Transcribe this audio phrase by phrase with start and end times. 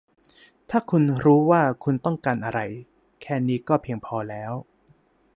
[0.69, 2.59] ถ้าคุณรู้ว่าคุณต้องการอะไร
[3.21, 4.51] แค่นี้ก็เพียงพอแล้ว